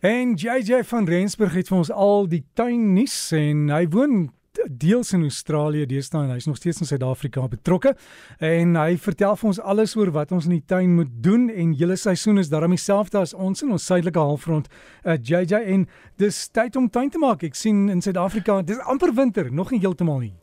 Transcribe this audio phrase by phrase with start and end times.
[0.00, 4.28] En JJ van Rensburg het vir ons al die tuin nuus en hy woon
[4.70, 7.96] deels in Australië deesdae en hy's nog steeds in Suid-Afrika betrokke.
[8.38, 11.74] En hy vertel vir ons alles oor wat ons in die tuin moet doen en
[11.74, 15.88] julle seisoen is daarom dieselfde as ons in ons suidelike halfrond uh, eh, JJ en
[16.22, 17.42] dis tyd om tuin te maak.
[17.42, 20.36] Ek sien in Suid-Afrika dis amper winter nog nie heeltemal nie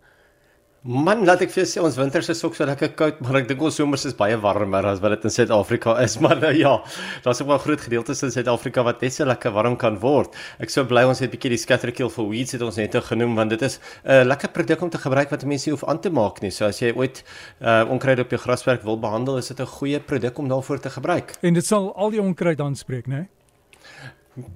[0.85, 3.47] Man, laat ek vir jou sê ons winters is ook so lekker koud, maar ek
[3.49, 6.13] dink ons somers is baie warmer as wat dit in Suid-Afrika is.
[6.21, 6.73] Maar nou ja,
[7.25, 10.37] daar's ook wel groot gedeeltes in Suid-Afrika wat net so lekker warm kan word.
[10.61, 13.33] Ek sou bly ons het 'n bietjie die scatterkill for weeds het ons net genoem
[13.33, 16.13] want dit is 'n uh, lekker produk om te gebruik wat mense hoef aan te
[16.13, 16.51] maak nie.
[16.53, 17.23] So as jy ooit
[17.65, 20.89] uh, onkruid op jou grasperk wil behandel, is dit 'n goeie produk om daarvoor te
[20.89, 21.33] gebruik.
[21.41, 23.25] En dit sal al die onkruid aanspreek, né?
[23.25, 23.25] Nee?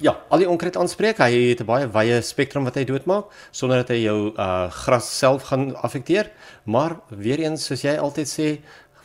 [0.03, 1.21] Ja, al die onkruid aanspreek.
[1.23, 5.17] Hy het 'n baie wye spektrum wat hy doodmaak sonder dat hy jou uh gras
[5.17, 6.31] self gaan affekteer.
[6.65, 8.59] Maar weer eens soos jy altyd sê,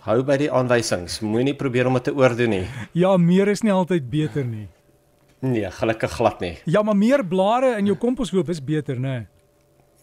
[0.05, 1.21] hou by die aanwysings.
[1.21, 2.67] Moenie probeer om dit te oordoen nie.
[2.93, 4.69] Ja, meer is nie altyd beter nie.
[5.41, 6.59] Nee, gelukkig glad nie.
[6.65, 9.09] Ja, maar meer blare in jou komposhoop is beter, né?
[9.09, 9.27] Nee.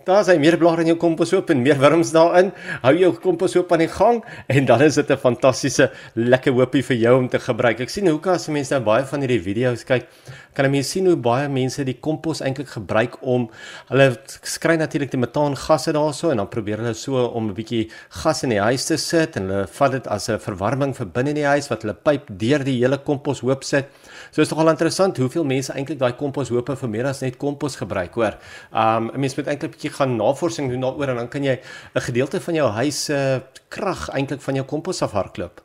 [0.01, 2.47] Daar hy meer blare in jou komposhoop en meer wurms daarin.
[2.81, 6.97] Hou jou komposhoop aan die gang en dan is dit 'n fantastiese lekker hoopie vir
[6.97, 7.81] jou om te gebruik.
[7.81, 10.07] Ek sien hoekom as mense nou baie van hierdie video's kyk,
[10.53, 13.49] kan jy sien hoe baie mense die kompos eintlik gebruik om
[13.89, 18.43] hulle skry natuurlik die metaangasse daarso en dan probeer hulle so om 'n bietjie gas
[18.43, 21.35] in die huis te sit en hulle vat dit as 'n verwarming vir binne in
[21.35, 23.87] die huis wat hulle pyp deur die hele komposhoop sit.
[24.31, 27.75] So is tog al interessant hoeveel mense eintlik daai komposhoope vir meer as net kompos
[27.75, 28.37] gebruik, hoor.
[28.73, 31.59] Um 'n mens moet eintlik 'n bietjie gaan navorsing doen daaroor en dan kan jy
[31.95, 35.61] 'n gedeelte van jou huis se uh, krag eintlik van jou kompos af hardloop.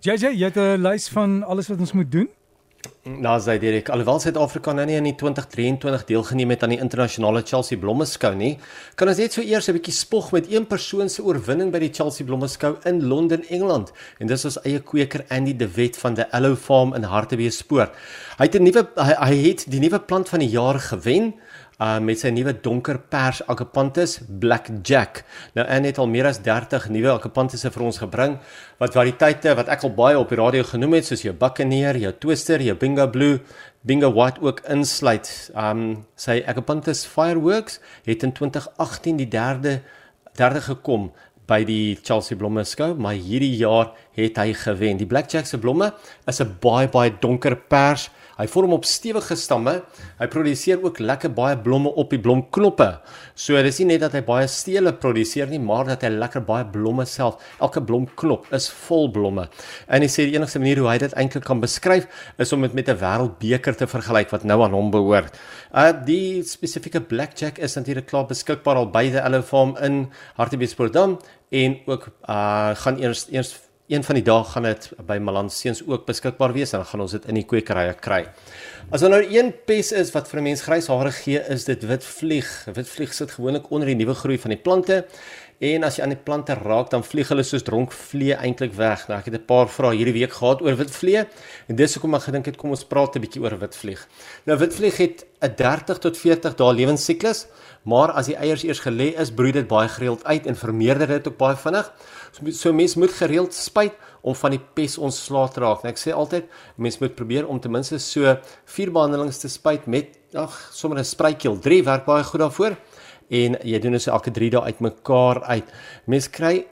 [0.00, 2.28] JJ, jy het 'n lys van alles wat ons moet doen?
[3.06, 7.42] Nou sê Dirk, alhoewel Suid-Afrika nou nie in die 2023 deelgeneem het aan die internasionale
[7.46, 8.56] Chelsea Blommeskou nie,
[8.98, 11.92] kan ons net so eers 'n bietjie spog met een persoon se oorwinning by die
[11.92, 13.92] Chelsea Blommeskou in Londen, Engeland.
[14.18, 17.94] En dis ons eie kweker Andy De Wet van the Allow Farm in Hartbeespoort.
[18.38, 21.34] Hy het 'n nuwe hy, hy het die nuwe plant van die jaar gewen
[21.76, 25.24] uh met sy nuwe donker pers akapanthus Black Jack.
[25.54, 28.38] Nou en het al meer as 30 nuwe akapanthusse vir ons gebring
[28.80, 32.14] wat variëteite wat ek al baie op die radio genoem het soos jou Buccaneer, jou
[32.16, 33.42] Twister, jou Bingo Blue,
[33.84, 35.28] Bingo White ook insluit.
[35.52, 39.80] Um sy akapanthus Fireworks het in 2018 die derde
[40.36, 41.10] derde gekom
[41.46, 44.98] by die Chelsea blomme skou, maar hierdie jaar het hy gewen.
[44.98, 45.92] Die Black Jack se blomme
[46.26, 49.78] is 'n baie baie donker pers Hy vorm op stewige stamme.
[50.18, 52.90] Hy produseer ook lekker baie blomme op die blomknoppe.
[53.32, 56.66] So dis nie net dat hy baie stele produseer nie, maar dat hy lekker baie
[56.68, 57.40] blomme self.
[57.64, 59.46] Elke blomknop is vol blomme.
[59.88, 62.04] En hy sê die enigste manier hoe hy dit eintlik kan beskryf
[62.36, 65.32] is om dit met 'n wêreldbeker te vergelyk wat nou aan hom behoort.
[65.72, 70.96] Uh die spesifieke blackjack is natuurlik klaar beskikbaar al by Allo Farm in Hartbeespoort
[71.50, 75.82] en ook uh gaan eers eers een van die dae gaan dit by Malan seuns
[75.86, 78.24] ook beskikbaar wees en dan gaan ons dit in die kwekerye kry.
[78.90, 81.82] As daar nou een pes is wat vir 'n mens grys hare gee, is dit
[81.86, 82.64] wit vlieg.
[82.74, 85.06] Wit vlieg sit gewoonlik onder die nuwe groei van die plante
[85.58, 89.06] en as jy aan die plante raak, dan vlieg hulle soos dronk vliee eintlik weg.
[89.08, 91.26] Nou ek het 'n paar vrae hierdie week gehad oor wit vliee
[91.68, 94.06] en dis hoekom ek gedink het kom ons praat 'n bietjie oor wit vlieg.
[94.46, 97.46] Nou wit vlieg het 'n 30 tot 40 dae lewensiklus,
[97.84, 101.28] maar as die eiers eers gelê is, broei dit baie gereeld uit en vermeerder dit
[101.28, 101.92] ook baie vinnig.
[102.32, 105.84] So, so mens moet gereeld spuit om van die pes ontslae te raak.
[105.84, 106.44] En ek sê altyd
[106.76, 111.04] mens moet probeer om ten minste so vier behandelings te spuit met ag sommer 'n
[111.04, 111.58] spruitjie.
[111.60, 112.76] 3 werk baie goed daarvoor.
[113.28, 115.72] En jy doen dit so elke 3 dae uitmekaar uit.
[116.06, 116.66] Mens kry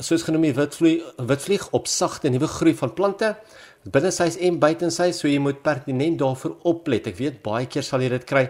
[0.00, 3.34] soos genoem die witvlieg witvlieg op sagte nuwe groei van plante
[3.88, 7.06] binne sy en buite sy so jy moet pertinent daarvoor oplet.
[7.08, 8.42] Ek weet baie keer sal jy dit kry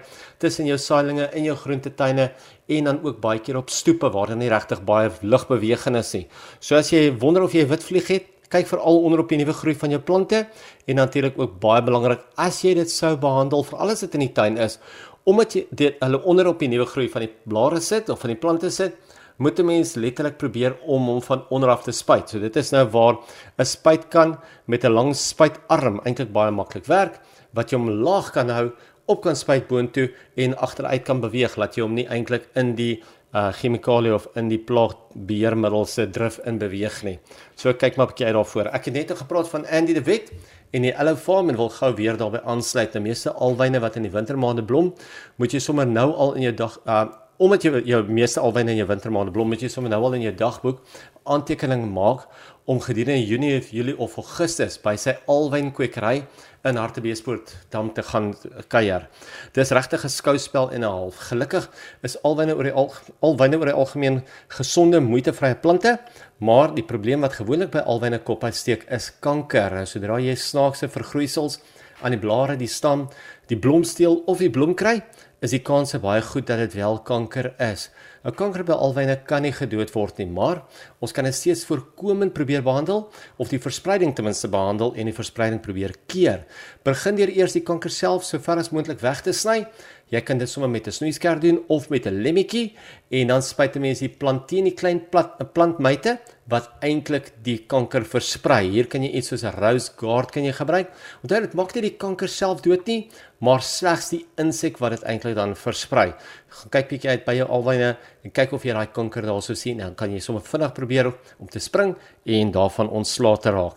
[0.42, 2.30] tussen jou saailinge in jou groentetuine
[2.70, 6.26] en dan ook baie keer op stoepe waar daar nie regtig baie lugbeweging is nie.
[6.58, 9.74] So as jy wonder of jy witvlieg het, kyk veral onder op die nuwe groei
[9.74, 10.46] van jou plante
[10.86, 14.34] en natuurlik ook baie belangrik as jy dit sou behandel vir alles wat in die
[14.34, 14.78] tuin is
[15.24, 18.34] omdat jy dit hulle onder op die nuwe groei van die blare sit of van
[18.34, 18.96] die plante sit
[19.40, 22.28] moet 'n mens letterlik probeer om hom van onder af te spuit.
[22.28, 23.16] So dit is nou waar
[23.58, 27.20] 'n spuit kan met 'n lang spuitarm eintlik baie maklik werk
[27.54, 28.70] wat jy hom laag kan hou,
[29.06, 33.02] op kan spuit boontoe en agteruit kan beweeg laat jy hom nie eintlik in die
[33.32, 37.18] uh chemikalie of in die plaagbeheermiddels se drif in beweeg nie.
[37.54, 38.66] So kyk maar 'n bietjie uit daarvoor.
[38.74, 40.32] Ek het net gepraat van Andy de Wet
[40.72, 42.92] en die Allo Farm en wil gou weer daarbey aansluit.
[42.92, 44.94] Die meeste alwyne wat in die wintermaande blom,
[45.36, 47.06] moet jy sommer nou al in jou dag uh
[47.40, 50.26] omdat jy jou meeste alwyne in jou wintermaande blom, moet jy sommer nou al in
[50.26, 50.82] jou dagboek
[51.24, 52.26] aantekening maak
[52.68, 56.26] om gedurende Junie of Julie of Augustus by sy alwynkwekery
[56.68, 58.34] in Hartbeespoort dan te gaan
[58.68, 59.08] kuier.
[59.56, 61.16] Dis regtig 'n skouspel en 'n half.
[61.30, 61.70] Gelukkig
[62.02, 62.92] is alwyne oor die al,
[63.22, 65.98] alwyne oor die algemeen gesonde, moeitevrye plante,
[66.38, 69.86] maar die probleem wat gewoonlik by alwyne kop uitsteek is kanker.
[69.86, 71.58] Sodra jy snaakse vergroeisels
[72.02, 73.08] aan die blare, die stam,
[73.48, 75.02] die blomsteel of die bloemkry,
[75.40, 77.88] is die kans baie goed dat dit wel kanker is.
[78.24, 80.62] 'n Kanker by alwyne kan nie gedood word nie, maar
[81.00, 83.08] ons kan dit steeds voorkomend probeer behandel
[83.38, 86.44] of die verspreiding ten minste behandel en die verspreiding probeer keer.
[86.84, 89.66] Begin deur eers die kanker self so ver as moontlik weg te sny
[90.10, 92.74] Jy kan dit sommer met 'n snoeisker doen of met 'n lemmetjie
[93.10, 96.18] en dan spuit 'n mens die plant teen die klein plat plantmyte
[96.48, 98.70] wat eintlik die kanker versprei.
[98.70, 100.90] Hier kan jy iets soos 'n rose guard kan jy gebruik.
[101.22, 103.08] Onthou dit maak nie die kanker self dood nie,
[103.40, 106.12] maar slegs die insek wat dit eintlik dan versprei.
[106.48, 109.80] Gaan kyk bietjie uit by jou alwyne en kyk of jy daai kanker daarso sien
[109.80, 111.06] en dan kan jy sommer vinnig probeer
[111.38, 111.96] om te spring
[112.26, 113.76] en daarvan ontslae te raak.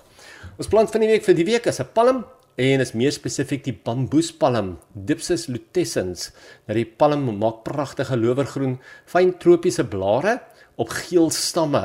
[0.58, 3.64] Ons plant van die week vir die week is 'n palm en is meer spesifiek
[3.66, 6.30] die bamboespalm Dipsus lutescens.
[6.68, 8.78] Nou die palm maak pragtige lowergroen,
[9.10, 10.40] fyn tropiese blare
[10.78, 11.84] op geel stamme.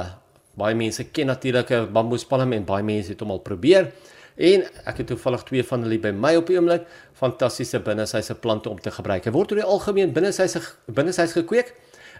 [0.59, 3.93] Baie mense ken natuurlik 'n bamboespalm en baie mense het hom al probeer.
[4.37, 6.87] En ek het toevallig twee van hulle by my op die oomblik.
[7.13, 9.25] Fantastiese binneshuise plante om te gebruik.
[9.25, 11.75] Hy word oor die algemeen binneshuise binneshuis gekweek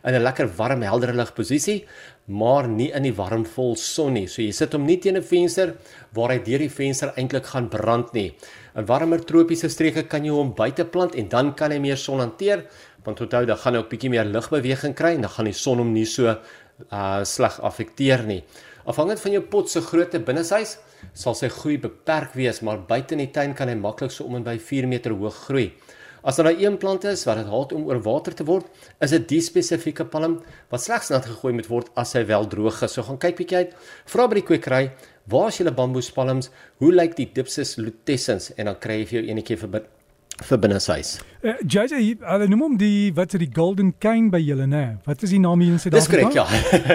[0.05, 1.87] in 'n lekker warm helder lig posisie,
[2.27, 4.27] maar nie in die warm vol son nie.
[4.27, 5.75] So jy sit hom nie teen 'n venster
[6.15, 8.35] waar hy deur die venster eintlik gaan brand nie.
[8.77, 12.21] In warmer tropiese streke kan jy hom buite plant en dan kan hy meer son
[12.21, 12.65] hanteer,
[13.05, 15.79] want onthou dan gaan hy ook bietjie meer ligbeweging kry en dan gaan die son
[15.79, 16.37] hom nie so
[16.93, 18.45] uh sleg affekteer nie.
[18.87, 20.79] Afhangend van jou pot se grootte binneshuis
[21.13, 24.39] sal sy groei beperk wees, maar buite in die tuin kan hy maklik so om
[24.39, 25.73] en by 4 meter hoog groei.
[26.29, 28.67] As daar 'n plant is wat dit haat om oor water te word,
[29.01, 32.83] is dit die spesifieke palm wat slegs nat gegooi moet word as hy wel droog
[32.83, 32.93] is.
[32.93, 33.75] So gaan kyk bietjie uit.
[34.05, 34.91] Vra by die kwekery,
[35.25, 36.51] waar is julle bamboespalms?
[36.79, 38.53] Hoe lyk die Dipsus lutescens?
[38.59, 39.69] En dan kry jy vir jou enetjie vir
[40.47, 41.19] vir binneshuis.
[41.43, 44.83] Uh, JJ, hulle noem hom die wat is die golden cane by julle nê?
[45.07, 46.45] Wat is die naam hier in Suid-Afrika?
[46.49, 46.93] Dis korrek,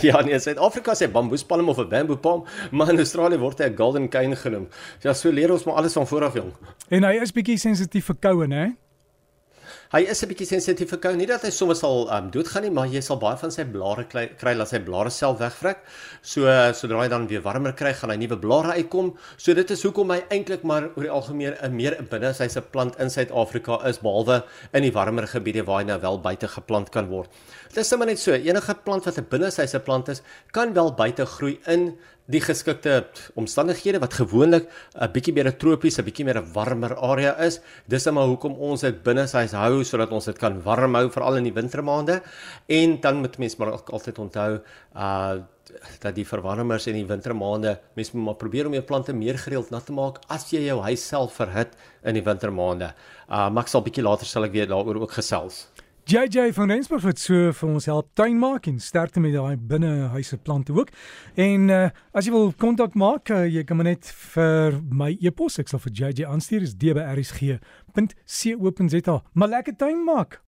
[0.00, 0.08] ja.
[0.08, 3.76] ja, nee, Suid-Afrika sê bamboespalm of 'n bamboo palm, maar in Australië word hy 'n
[3.76, 4.68] golden cane genoem.
[5.02, 6.52] Ja, so leer ons maar alles van voor af jong.
[6.88, 8.72] En hy is bietjie sensitief vir koue, nê?
[9.94, 11.14] Hy is 'n bietjie sensitief vir koue.
[11.14, 14.02] Nie dat hy soms sal um, doodgaan nie, maar jy sal baie van sy blare
[14.10, 15.84] kry, kry laat sy blare self wegvrek.
[16.18, 19.12] So sodra hy dan weer warmer kry, gaan hy nuwe blare uitkom.
[19.38, 22.60] So dit is hoekom hy eintlik maar oor die algemeen 'n meer binne sy se
[22.60, 24.42] plant in Suid-Afrika is behalwe
[24.72, 27.30] in die warmer gebiede waar hy nou wel buite geplant kan word.
[27.68, 28.32] Dit is sommer net so.
[28.32, 31.96] Enige plant wat 'n binne sy se plant is, kan wel buite groei in
[32.30, 33.04] die geskikte
[33.36, 37.60] omstandighede wat gewoonlik 'n bietjie meer 'n tropiese, 'n bietjie meer 'n warmer area is.
[37.88, 41.10] Dis net maar hoekom ons dit binne sy hou sodat ons dit kan warm hou
[41.10, 42.22] veral in die wintermaande.
[42.68, 44.60] En dan moet mense maar altyd onthou
[44.96, 45.36] uh
[46.00, 49.70] dat die verwarmers in die wintermaande mens moet maar probeer om jou plante meer gereeld
[49.70, 51.72] nat te maak as jy jou huis self verhit
[52.04, 52.92] in die wintermaande.
[53.28, 55.73] Uh maar ek sal bietjie later sal ek weer daaroor ook gesels.
[56.04, 60.36] JJ van Rensburg wat so vir ons help tuin maak en sterkte met daai binnehuise
[60.44, 60.90] plante ook.
[61.40, 64.04] En uh, as jy wil kontak maak, uh, jy kan maar net
[64.34, 67.56] vir my e-pos, ek sal vir JJ aanstuur, is dbrsg.co.za.
[69.32, 70.36] Maar lekker tuin maak.